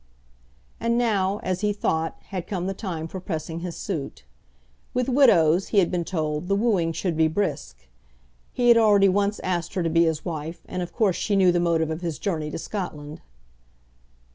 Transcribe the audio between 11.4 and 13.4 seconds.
the motive of his journey to Scotland.